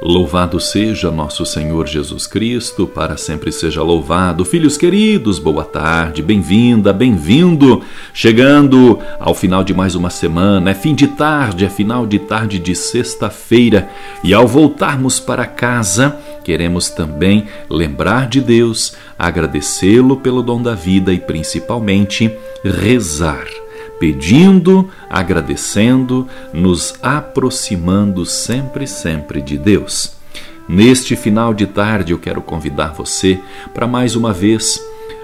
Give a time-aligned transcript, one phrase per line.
[0.00, 4.44] Louvado seja nosso Senhor Jesus Cristo, para sempre seja louvado.
[4.44, 7.82] Filhos queridos, boa tarde, bem-vinda, bem-vindo.
[8.12, 12.58] Chegando ao final de mais uma semana, é fim de tarde, é final de tarde
[12.58, 13.88] de sexta-feira,
[14.22, 21.10] e ao voltarmos para casa, queremos também lembrar de Deus, agradecê-lo pelo dom da vida
[21.10, 22.30] e principalmente
[22.62, 23.46] rezar
[23.98, 30.16] pedindo, agradecendo, nos aproximando sempre, sempre de Deus.
[30.68, 33.38] Neste final de tarde, eu quero convidar você
[33.72, 34.82] para mais uma vez,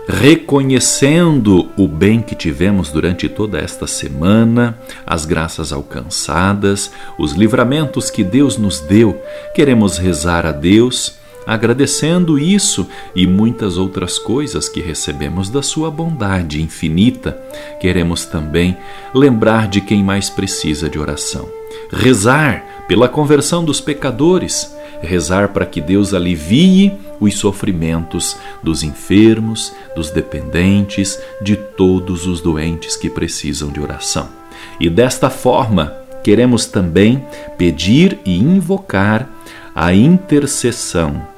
[0.08, 8.22] reconhecendo o bem que tivemos durante toda esta semana, as graças alcançadas, os livramentos que
[8.22, 9.20] Deus nos deu,
[9.54, 16.62] queremos rezar a Deus agradecendo isso e muitas outras coisas que recebemos da Sua bondade
[16.62, 17.40] infinita,
[17.80, 18.76] queremos também
[19.14, 21.48] lembrar de quem mais precisa de oração.
[21.90, 30.10] Rezar pela conversão dos pecadores, rezar para que Deus alivie os sofrimentos dos enfermos, dos
[30.10, 34.28] dependentes, de todos os doentes que precisam de oração.
[34.80, 37.24] E desta forma, queremos também
[37.58, 39.28] pedir e invocar
[39.74, 41.31] a intercessão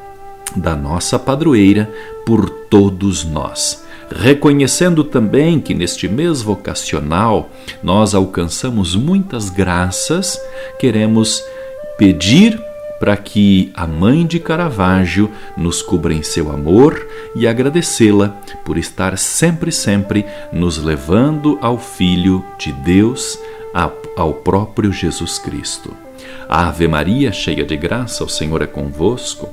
[0.56, 1.91] da nossa padroeira
[2.25, 3.84] por todos nós.
[4.11, 7.51] Reconhecendo também que neste mês vocacional
[7.83, 10.41] nós alcançamos muitas graças,
[10.78, 11.42] queremos
[11.97, 12.61] pedir
[13.01, 18.29] para que a Mãe de Caravaggio nos cubra em seu amor e agradecê-la
[18.64, 23.39] por estar sempre, sempre nos levando ao Filho de Deus,
[24.17, 25.95] ao próprio Jesus Cristo.
[26.48, 29.53] Ave Maria, cheia de graça, o Senhor é convosco.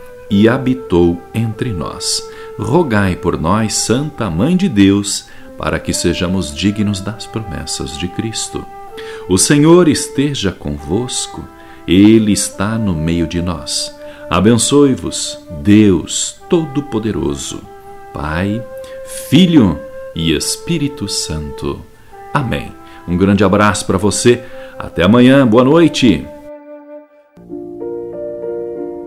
[0.31, 2.25] e habitou entre nós.
[2.57, 5.25] Rogai por nós, Santa Mãe de Deus,
[5.57, 8.65] para que sejamos dignos das promessas de Cristo.
[9.27, 11.43] O Senhor esteja convosco,
[11.85, 13.93] Ele está no meio de nós.
[14.29, 17.61] Abençoe-vos, Deus Todo-Poderoso,
[18.13, 18.63] Pai,
[19.29, 19.77] Filho
[20.15, 21.81] e Espírito Santo.
[22.33, 22.71] Amém.
[23.07, 24.41] Um grande abraço para você.
[24.79, 25.45] Até amanhã.
[25.45, 26.25] Boa noite.